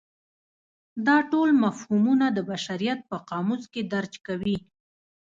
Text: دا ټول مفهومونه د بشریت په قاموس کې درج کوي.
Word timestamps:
دا 1.07 1.17
ټول 1.31 1.49
مفهومونه 1.63 2.25
د 2.31 2.37
بشریت 2.51 2.99
په 3.09 3.17
قاموس 3.29 3.63
کې 3.73 3.81
درج 3.93 4.13
کوي. 4.27 4.57